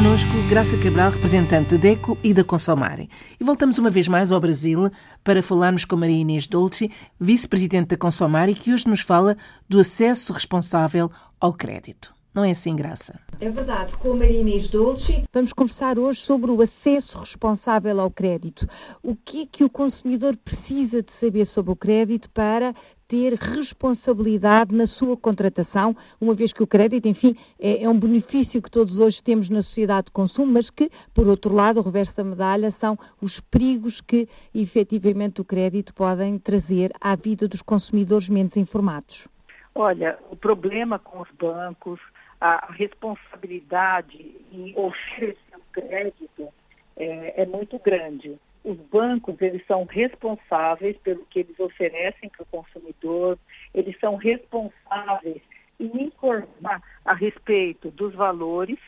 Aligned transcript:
connosco 0.00 0.30
Graça 0.48 0.78
Cabral, 0.78 1.10
representante 1.10 1.74
da 1.74 1.76
DECO 1.76 2.16
e 2.24 2.32
da 2.32 2.42
Consomare. 2.42 3.06
E 3.38 3.44
voltamos 3.44 3.76
uma 3.76 3.90
vez 3.90 4.08
mais 4.08 4.32
ao 4.32 4.40
Brasil 4.40 4.90
para 5.22 5.42
falarmos 5.42 5.84
com 5.84 5.94
Maria 5.94 6.16
Inês 6.16 6.46
Dolce, 6.46 6.90
vice-presidente 7.20 7.88
da 7.88 7.98
Consomare, 7.98 8.54
que 8.54 8.72
hoje 8.72 8.88
nos 8.88 9.02
fala 9.02 9.36
do 9.68 9.78
acesso 9.78 10.32
responsável 10.32 11.10
ao 11.38 11.52
crédito. 11.52 12.14
Não 12.32 12.44
é 12.44 12.52
assim, 12.52 12.76
Graça? 12.76 13.18
É 13.40 13.48
verdade, 13.48 13.96
com 13.96 14.12
a 14.12 14.16
Maria 14.16 14.44
Dolce. 14.70 15.24
Vamos 15.32 15.52
conversar 15.52 15.98
hoje 15.98 16.20
sobre 16.20 16.50
o 16.50 16.62
acesso 16.62 17.18
responsável 17.18 18.00
ao 18.00 18.10
crédito. 18.10 18.68
O 19.02 19.16
que 19.16 19.42
é 19.42 19.46
que 19.46 19.64
o 19.64 19.70
consumidor 19.70 20.36
precisa 20.36 21.02
de 21.02 21.10
saber 21.12 21.44
sobre 21.44 21.72
o 21.72 21.76
crédito 21.76 22.30
para 22.30 22.72
ter 23.08 23.34
responsabilidade 23.34 24.72
na 24.72 24.86
sua 24.86 25.16
contratação, 25.16 25.96
uma 26.20 26.32
vez 26.32 26.52
que 26.52 26.62
o 26.62 26.66
crédito, 26.66 27.08
enfim, 27.08 27.34
é, 27.58 27.82
é, 27.82 27.88
um 27.88 27.98
benefício 27.98 28.62
que 28.62 28.70
todos 28.70 29.00
hoje 29.00 29.20
temos 29.20 29.48
na 29.48 29.62
sociedade 29.62 30.04
de 30.06 30.12
consumo, 30.12 30.52
mas 30.52 30.70
que, 30.70 30.88
por 31.12 31.26
outro 31.26 31.52
lado, 31.52 31.80
o 31.80 31.82
reverso 31.82 32.18
da 32.18 32.22
medalha 32.22 32.70
são 32.70 32.96
os 33.20 33.40
perigos 33.40 34.00
que 34.00 34.28
efetivamente 34.54 35.40
o 35.40 35.44
crédito 35.44 35.92
podem 35.92 36.38
trazer 36.38 36.92
à 37.00 37.16
vida 37.16 37.48
dos 37.48 37.62
consumidores 37.62 38.28
menos 38.28 38.56
informados. 38.56 39.26
Olha, 39.74 40.18
o 40.30 40.36
problema 40.36 40.98
com 40.98 41.20
os 41.20 41.30
bancos, 41.30 42.00
a 42.40 42.72
responsabilidade 42.72 44.36
em 44.52 44.74
oferecer 44.76 45.50
crédito 45.72 46.48
é, 46.96 47.42
é 47.42 47.46
muito 47.46 47.78
grande. 47.78 48.38
Os 48.62 48.76
bancos, 48.76 49.40
eles 49.40 49.64
são 49.66 49.84
responsáveis 49.84 50.96
pelo 50.98 51.24
que 51.26 51.40
eles 51.40 51.58
oferecem 51.58 52.28
para 52.28 52.42
o 52.42 52.46
consumidor, 52.46 53.38
eles 53.72 53.98
são 53.98 54.16
responsáveis 54.16 55.40
em 55.78 56.04
informar 56.04 56.82
a 57.04 57.14
respeito 57.14 57.90
dos 57.90 58.14
valores 58.14 58.78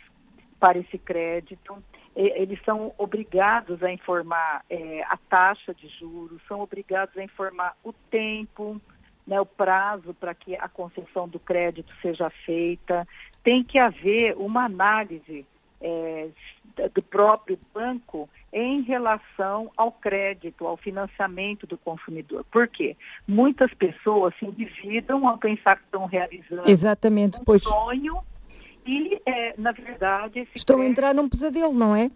para 0.61 0.79
esse 0.79 0.99
crédito, 0.99 1.83
eles 2.15 2.63
são 2.65 2.93
obrigados 2.99 3.83
a 3.83 3.91
informar 3.91 4.63
é, 4.69 5.03
a 5.09 5.17
taxa 5.17 5.73
de 5.73 5.89
juros, 5.89 6.43
são 6.47 6.61
obrigados 6.61 7.17
a 7.17 7.25
informar 7.25 7.75
o 7.83 7.93
tempo, 8.11 8.79
né, 9.27 9.41
o 9.41 9.47
prazo 9.47 10.15
para 10.15 10.35
que 10.35 10.55
a 10.57 10.69
concessão 10.69 11.29
do 11.29 11.39
crédito 11.39 11.93
seja 12.01 12.29
feita, 12.45 13.07
tem 13.43 13.63
que 13.63 13.79
haver 13.79 14.37
uma 14.37 14.65
análise 14.65 15.47
é, 15.81 16.29
do 16.95 17.03
próprio 17.03 17.59
banco 17.75 18.29
em 18.53 18.83
relação 18.83 19.71
ao 19.77 19.91
crédito, 19.91 20.67
ao 20.67 20.77
financiamento 20.77 21.67
do 21.67 21.79
consumidor. 21.79 22.45
Por 22.51 22.69
quê? 22.69 22.97
Muitas 23.27 23.73
pessoas 23.75 24.35
se 24.39 24.45
endividam 24.45 25.27
ao 25.27 25.39
pensar 25.39 25.77
que 25.77 25.85
estão 25.85 26.07
realizando 26.07 26.69
Exatamente, 26.69 27.41
um 27.41 27.45
pois... 27.45 27.63
sonho 27.63 28.23
e, 28.87 29.21
é, 29.25 29.55
na 29.57 29.73
verdade... 29.73 30.41
A 30.41 30.85
entrar 30.85 31.15
num 31.15 31.29
pesadelo, 31.29 31.73
não 31.73 31.97
é? 31.97 32.11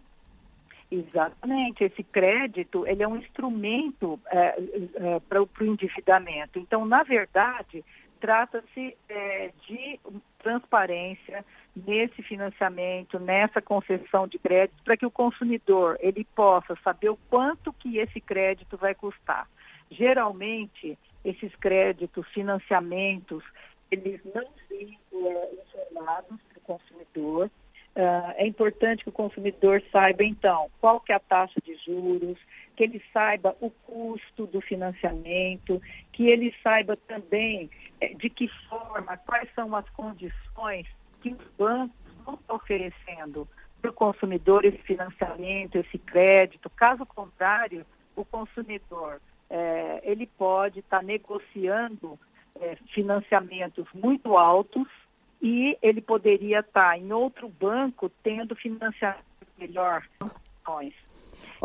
Exatamente, 0.90 1.82
esse 1.82 2.02
crédito 2.04 2.86
ele 2.86 3.02
é 3.02 3.08
um 3.08 3.16
instrumento 3.16 4.20
é, 4.26 4.54
é, 4.94 5.20
para 5.20 5.42
o 5.42 5.48
endividamento. 5.60 6.58
Então, 6.60 6.84
na 6.84 7.02
verdade, 7.02 7.84
trata-se 8.20 8.96
é, 9.08 9.50
de 9.66 9.98
transparência 10.38 11.44
nesse 11.74 12.22
financiamento, 12.22 13.18
nessa 13.18 13.60
concessão 13.60 14.28
de 14.28 14.38
crédito, 14.38 14.80
para 14.84 14.96
que 14.96 15.04
o 15.04 15.10
consumidor 15.10 15.98
ele 16.00 16.24
possa 16.36 16.76
saber 16.84 17.10
o 17.10 17.18
quanto 17.28 17.72
que 17.72 17.98
esse 17.98 18.20
crédito 18.20 18.76
vai 18.76 18.94
custar. 18.94 19.48
Geralmente, 19.90 20.96
esses 21.24 21.54
créditos, 21.56 22.26
financiamentos, 22.28 23.42
eles 23.90 24.20
não 24.32 24.46
vêm 24.68 24.98
é, 25.12 25.54
informados 25.54 26.40
para 26.48 26.58
o 26.58 26.60
consumidor, 26.62 27.50
Uh, 27.96 28.34
é 28.36 28.46
importante 28.46 29.02
que 29.02 29.08
o 29.08 29.12
consumidor 29.12 29.82
saiba, 29.90 30.22
então, 30.22 30.70
qual 30.82 31.00
que 31.00 31.12
é 31.12 31.14
a 31.14 31.18
taxa 31.18 31.58
de 31.64 31.74
juros, 31.76 32.36
que 32.76 32.84
ele 32.84 33.02
saiba 33.10 33.56
o 33.58 33.70
custo 33.70 34.46
do 34.46 34.60
financiamento, 34.60 35.80
que 36.12 36.28
ele 36.28 36.54
saiba 36.62 36.94
também 36.94 37.70
eh, 37.98 38.12
de 38.12 38.28
que 38.28 38.48
forma, 38.68 39.16
quais 39.16 39.48
são 39.54 39.74
as 39.74 39.88
condições 39.90 40.86
que 41.22 41.30
os 41.30 41.48
bancos 41.56 41.96
vão 42.22 42.34
estar 42.34 42.54
oferecendo 42.54 43.48
para 43.80 43.90
o 43.90 43.94
consumidor 43.94 44.66
esse 44.66 44.78
financiamento, 44.78 45.76
esse 45.76 45.96
crédito. 45.96 46.68
Caso 46.68 47.06
contrário, 47.06 47.86
o 48.14 48.26
consumidor 48.26 49.22
eh, 49.48 50.00
ele 50.04 50.26
pode 50.26 50.80
estar 50.80 51.02
negociando 51.02 52.18
eh, 52.60 52.76
financiamentos 52.92 53.86
muito 53.94 54.36
altos 54.36 54.86
e 55.40 55.76
ele 55.82 56.00
poderia 56.00 56.60
estar 56.60 56.98
em 56.98 57.12
outro 57.12 57.48
banco 57.48 58.10
tendo 58.22 58.54
financiamento 58.54 59.24
melhor. 59.58 60.04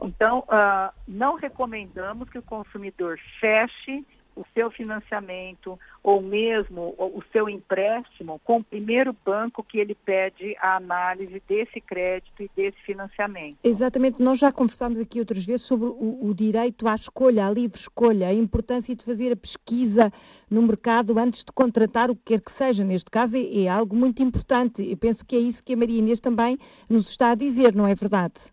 Então, 0.04 0.40
uh, 0.40 0.94
não 1.08 1.36
recomendamos 1.36 2.30
que 2.30 2.38
o 2.38 2.44
consumidor 2.44 3.20
feche 3.40 4.06
o 4.36 4.46
seu 4.54 4.72
financiamento 4.72 5.80
ou 6.04 6.22
mesmo 6.22 6.96
o 6.98 7.22
seu 7.32 7.48
empréstimo 7.48 8.40
com 8.44 8.58
o 8.58 8.64
primeiro 8.64 9.16
banco 9.26 9.64
que 9.64 9.78
ele 9.78 9.96
pede 9.96 10.56
a 10.60 10.78
análise 10.78 11.42
desse 11.48 11.80
crédito 11.80 12.42
e 12.44 12.50
desse 12.56 12.78
financiamento. 12.82 13.58
Exatamente, 13.64 14.22
nós 14.22 14.40
já 14.40 14.52
conversámos 14.52 15.00
aqui 15.00 15.20
outras 15.20 15.46
vezes 15.46 15.66
sobre 15.66 15.88
o, 15.88 16.20
o 16.22 16.34
direito 16.34 16.88
à 16.88 16.96
escolha, 16.96 17.48
à 17.48 17.52
livre 17.52 17.78
escolha, 17.78 18.28
a 18.28 18.34
importância 18.34 18.96
de 18.96 19.04
fazer 19.04 19.32
a 19.32 19.36
pesquisa 19.36 20.12
no 20.50 20.62
mercado 20.62 21.18
antes 21.20 21.44
de 21.44 21.52
contratar 21.52 22.10
o 22.10 22.16
que 22.16 22.34
quer 22.34 22.42
que 22.42 22.52
seja. 22.52 22.84
Neste 22.84 23.10
caso 23.10 23.38
é, 23.38 23.64
é 23.64 23.68
algo 23.68 23.96
muito 23.96 24.24
importante. 24.24 24.90
Eu 24.90 24.98
penso 24.98 25.26
que 25.26 25.36
é 25.36 25.40
isso 25.40 25.64
que 25.64 25.74
a 25.74 25.78
Maria 25.78 26.00
Inês 26.00 26.20
também 26.20 26.58
nos 26.90 27.10
está 27.10 27.32
a 27.32 27.36
dizer, 27.36 27.76
não 27.76 27.88
é 27.88 27.94
verdade? 27.94 28.52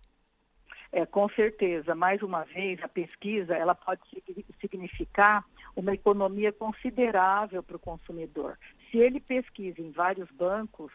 É, 0.91 1.05
com 1.05 1.29
certeza. 1.31 1.95
Mais 1.95 2.23
uma 2.23 2.45
vez, 2.45 2.83
a 2.83 2.89
pesquisa 2.89 3.55
ela 3.55 3.75
pode 3.75 4.01
significar 4.61 5.45
uma 5.77 5.93
economia 5.93 6.53
considerável 6.53 7.63
para 7.63 7.77
o 7.77 7.81
consumidor. 7.81 8.59
Se 8.91 8.99
ele 8.99 9.21
pesquisa 9.21 9.81
em 9.81 9.91
vários 9.91 10.31
bancos, 10.31 10.91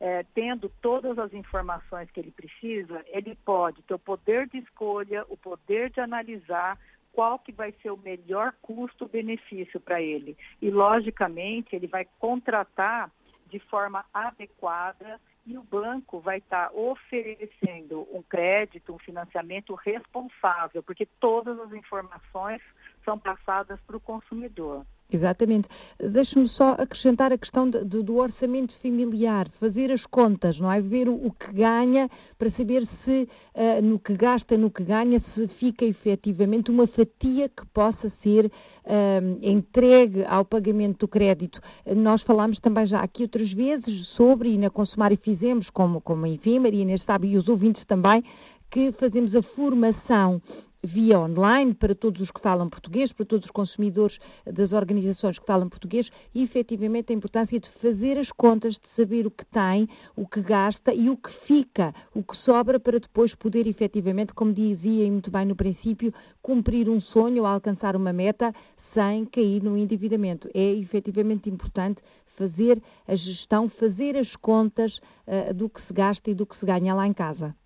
é, 0.00 0.24
tendo 0.34 0.68
todas 0.82 1.18
as 1.18 1.32
informações 1.32 2.10
que 2.10 2.20
ele 2.20 2.30
precisa, 2.30 3.04
ele 3.08 3.34
pode 3.44 3.82
ter 3.82 3.94
o 3.94 3.98
poder 3.98 4.48
de 4.48 4.58
escolha, 4.58 5.24
o 5.28 5.36
poder 5.36 5.90
de 5.90 6.00
analisar 6.00 6.78
qual 7.12 7.38
que 7.38 7.50
vai 7.50 7.72
ser 7.82 7.90
o 7.90 7.96
melhor 7.96 8.52
custo-benefício 8.60 9.80
para 9.80 10.02
ele. 10.02 10.36
E, 10.60 10.70
logicamente, 10.70 11.74
ele 11.74 11.86
vai 11.86 12.06
contratar 12.18 13.10
de 13.46 13.58
forma 13.58 14.04
adequada 14.12 15.20
e 15.46 15.56
o 15.56 15.62
banco 15.62 16.18
vai 16.18 16.38
estar 16.38 16.68
tá 16.70 16.76
oferecendo 16.76 18.06
um 18.12 18.22
crédito, 18.22 18.92
um 18.92 18.98
financiamento 18.98 19.74
responsável, 19.74 20.82
porque 20.82 21.06
todas 21.20 21.58
as 21.60 21.72
informações 21.72 22.60
são 23.04 23.18
passadas 23.18 23.78
para 23.86 23.96
o 23.96 24.00
consumidor. 24.00 24.84
Exatamente. 25.10 25.68
Deixe-me 26.00 26.48
só 26.48 26.72
acrescentar 26.72 27.32
a 27.32 27.38
questão 27.38 27.70
de, 27.70 27.84
de, 27.84 28.02
do 28.02 28.16
orçamento 28.16 28.72
familiar, 28.72 29.48
fazer 29.48 29.92
as 29.92 30.04
contas, 30.04 30.58
não 30.58 30.70
é? 30.70 30.80
Ver 30.80 31.08
o, 31.08 31.14
o 31.14 31.30
que 31.30 31.52
ganha 31.52 32.10
para 32.36 32.48
saber 32.48 32.84
se 32.84 33.28
uh, 33.54 33.82
no 33.82 34.00
que 34.00 34.16
gasta, 34.16 34.58
no 34.58 34.68
que 34.68 34.82
ganha, 34.82 35.18
se 35.20 35.46
fica 35.46 35.84
efetivamente 35.84 36.72
uma 36.72 36.88
fatia 36.88 37.48
que 37.48 37.64
possa 37.66 38.08
ser 38.08 38.46
uh, 38.46 39.38
entregue 39.40 40.24
ao 40.24 40.44
pagamento 40.44 41.00
do 41.00 41.08
crédito. 41.08 41.60
Nós 41.96 42.22
falámos 42.22 42.58
também 42.58 42.84
já 42.84 43.00
aqui 43.00 43.22
outras 43.22 43.52
vezes 43.52 44.08
sobre, 44.08 44.54
e 44.54 44.58
na 44.58 44.70
Consumar 44.70 45.12
e 45.12 45.16
fizemos, 45.16 45.70
como, 45.70 46.00
como 46.00 46.26
enfim, 46.26 46.58
Maria 46.58 46.82
Inês 46.82 47.04
sabe, 47.04 47.28
e 47.28 47.36
os 47.36 47.48
ouvintes 47.48 47.84
também, 47.84 48.24
que 48.68 48.90
fazemos 48.90 49.36
a 49.36 49.42
formação 49.42 50.42
via 50.86 51.18
online 51.18 51.74
para 51.74 51.94
todos 51.94 52.20
os 52.20 52.30
que 52.30 52.40
falam 52.40 52.68
português, 52.68 53.12
para 53.12 53.26
todos 53.26 53.46
os 53.46 53.50
consumidores 53.50 54.20
das 54.46 54.72
organizações 54.72 55.38
que 55.38 55.44
falam 55.44 55.68
português 55.68 56.12
e 56.32 56.42
efetivamente 56.42 57.12
a 57.12 57.16
importância 57.16 57.58
de 57.58 57.68
fazer 57.68 58.16
as 58.16 58.30
contas, 58.30 58.78
de 58.78 58.86
saber 58.86 59.26
o 59.26 59.30
que 59.30 59.44
tem, 59.44 59.88
o 60.14 60.26
que 60.26 60.40
gasta 60.40 60.94
e 60.94 61.10
o 61.10 61.16
que 61.16 61.30
fica, 61.30 61.92
o 62.14 62.22
que 62.22 62.36
sobra 62.36 62.78
para 62.78 63.00
depois 63.00 63.34
poder 63.34 63.66
efetivamente, 63.66 64.32
como 64.32 64.52
dizia 64.52 65.10
muito 65.10 65.30
bem 65.30 65.44
no 65.44 65.56
princípio, 65.56 66.14
cumprir 66.40 66.88
um 66.88 67.00
sonho 67.00 67.42
ou 67.42 67.46
alcançar 67.46 67.96
uma 67.96 68.12
meta 68.12 68.54
sem 68.76 69.24
cair 69.24 69.62
no 69.62 69.76
endividamento. 69.76 70.48
É 70.54 70.72
efetivamente 70.72 71.50
importante 71.50 72.00
fazer 72.24 72.80
a 73.08 73.16
gestão, 73.16 73.68
fazer 73.68 74.16
as 74.16 74.36
contas 74.36 74.98
uh, 75.26 75.52
do 75.52 75.68
que 75.68 75.80
se 75.80 75.92
gasta 75.92 76.30
e 76.30 76.34
do 76.34 76.46
que 76.46 76.54
se 76.54 76.64
ganha 76.64 76.94
lá 76.94 77.06
em 77.06 77.12
casa. 77.12 77.56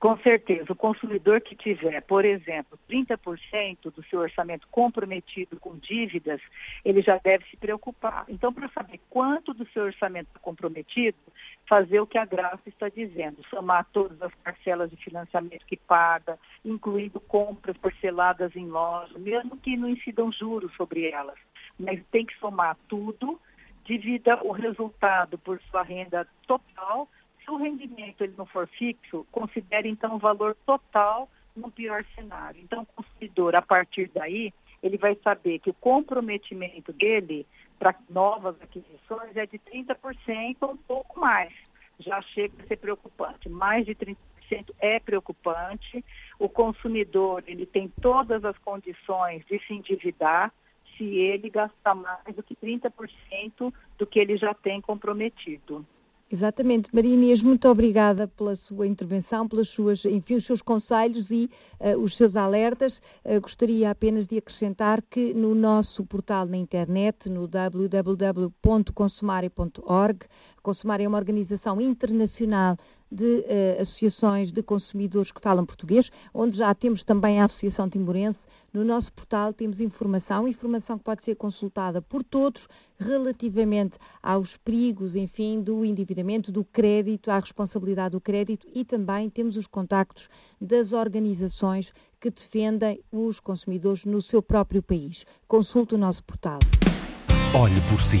Com 0.00 0.16
certeza, 0.16 0.72
o 0.72 0.74
consumidor 0.74 1.42
que 1.42 1.54
tiver, 1.54 2.00
por 2.00 2.24
exemplo, 2.24 2.78
30% 2.88 3.92
do 3.94 4.02
seu 4.04 4.20
orçamento 4.20 4.66
comprometido 4.70 5.60
com 5.60 5.76
dívidas, 5.76 6.40
ele 6.82 7.02
já 7.02 7.18
deve 7.18 7.44
se 7.50 7.56
preocupar. 7.58 8.24
Então, 8.26 8.50
para 8.50 8.70
saber 8.70 8.98
quanto 9.10 9.52
do 9.52 9.68
seu 9.68 9.82
orçamento 9.82 10.40
comprometido, 10.40 11.18
fazer 11.68 12.00
o 12.00 12.06
que 12.06 12.16
a 12.16 12.24
Graça 12.24 12.62
está 12.66 12.88
dizendo, 12.88 13.44
somar 13.50 13.86
todas 13.92 14.20
as 14.22 14.34
parcelas 14.36 14.90
de 14.90 14.96
financiamento 14.96 15.66
que 15.66 15.76
paga, 15.76 16.38
incluindo 16.64 17.20
compras 17.20 17.76
parceladas 17.76 18.56
em 18.56 18.68
loja, 18.68 19.18
mesmo 19.18 19.58
que 19.58 19.76
não 19.76 19.90
incidam 19.90 20.32
juros 20.32 20.74
sobre 20.76 21.10
elas. 21.10 21.36
Mas 21.78 22.02
tem 22.10 22.24
que 22.24 22.38
somar 22.38 22.74
tudo, 22.88 23.38
divida 23.84 24.42
o 24.42 24.50
resultado 24.50 25.36
por 25.36 25.60
sua 25.70 25.82
renda 25.82 26.26
total 26.46 27.06
Se 27.50 27.54
o 27.54 27.56
rendimento 27.56 28.22
ele 28.22 28.34
não 28.38 28.46
for 28.46 28.68
fixo, 28.68 29.26
considere 29.32 29.88
então 29.88 30.14
o 30.14 30.18
valor 30.20 30.56
total 30.64 31.28
no 31.56 31.68
pior 31.68 32.04
cenário. 32.14 32.60
Então, 32.62 32.82
o 32.82 32.86
consumidor, 32.86 33.56
a 33.56 33.60
partir 33.60 34.08
daí, 34.14 34.54
ele 34.80 34.96
vai 34.96 35.16
saber 35.16 35.58
que 35.58 35.68
o 35.68 35.74
comprometimento 35.74 36.92
dele 36.92 37.44
para 37.76 37.92
novas 38.08 38.54
aquisições 38.62 39.36
é 39.36 39.46
de 39.46 39.58
30% 39.58 40.58
ou 40.60 40.74
um 40.74 40.76
pouco 40.76 41.18
mais. 41.18 41.52
Já 41.98 42.22
chega 42.22 42.54
a 42.62 42.66
ser 42.68 42.76
preocupante. 42.76 43.48
Mais 43.48 43.84
de 43.84 43.96
30% 43.96 44.16
é 44.78 45.00
preocupante. 45.00 46.04
O 46.38 46.48
consumidor 46.48 47.42
ele 47.48 47.66
tem 47.66 47.92
todas 48.00 48.44
as 48.44 48.56
condições 48.58 49.44
de 49.46 49.58
se 49.66 49.74
endividar 49.74 50.52
se 50.96 51.02
ele 51.02 51.50
gastar 51.50 51.96
mais 51.96 52.36
do 52.36 52.44
que 52.44 52.54
30% 52.54 53.74
do 53.98 54.06
que 54.06 54.20
ele 54.20 54.36
já 54.36 54.54
tem 54.54 54.80
comprometido. 54.80 55.84
Exatamente. 56.32 56.94
Maria 56.94 57.12
Inês, 57.12 57.42
muito 57.42 57.68
obrigada 57.68 58.28
pela 58.28 58.54
sua 58.54 58.86
intervenção, 58.86 59.48
pelas 59.48 59.68
suas, 59.68 60.04
enfim, 60.04 60.36
os 60.36 60.46
seus 60.46 60.62
conselhos 60.62 61.32
e 61.32 61.50
uh, 61.80 61.98
os 61.98 62.16
seus 62.16 62.36
alertas. 62.36 63.02
Uh, 63.24 63.40
gostaria 63.40 63.90
apenas 63.90 64.28
de 64.28 64.38
acrescentar 64.38 65.02
que 65.02 65.34
no 65.34 65.56
nosso 65.56 66.06
portal 66.06 66.46
na 66.46 66.56
internet, 66.56 67.28
no 67.28 67.48
www.consumare.org, 67.48 70.20
Consumare 70.62 71.04
é 71.04 71.08
uma 71.08 71.18
organização 71.18 71.80
internacional 71.80 72.76
de 73.10 73.24
uh, 73.24 73.80
associações 73.80 74.52
de 74.52 74.62
consumidores 74.62 75.32
que 75.32 75.40
falam 75.40 75.66
português, 75.66 76.10
onde 76.32 76.56
já 76.56 76.72
temos 76.74 77.02
também 77.02 77.40
a 77.40 77.44
Associação 77.44 77.88
Timorense. 77.88 78.46
No 78.72 78.84
nosso 78.84 79.12
portal 79.12 79.52
temos 79.52 79.80
informação, 79.80 80.46
informação 80.46 80.96
que 80.96 81.04
pode 81.04 81.24
ser 81.24 81.34
consultada 81.34 82.00
por 82.00 82.22
todos 82.22 82.68
relativamente 82.98 83.98
aos 84.22 84.56
perigos, 84.56 85.16
enfim, 85.16 85.60
do 85.60 85.84
endividamento, 85.84 86.52
do 86.52 86.64
crédito, 86.64 87.30
à 87.30 87.38
responsabilidade 87.38 88.12
do 88.12 88.20
crédito 88.20 88.66
e 88.72 88.84
também 88.84 89.28
temos 89.28 89.56
os 89.56 89.66
contactos 89.66 90.28
das 90.60 90.92
organizações 90.92 91.92
que 92.20 92.30
defendem 92.30 93.02
os 93.10 93.40
consumidores 93.40 94.04
no 94.04 94.20
seu 94.20 94.42
próprio 94.42 94.82
país. 94.82 95.24
Consulte 95.48 95.94
o 95.94 95.98
nosso 95.98 96.22
portal. 96.22 96.58
Olhe 97.54 97.80
por 97.88 98.00
si 98.00 98.20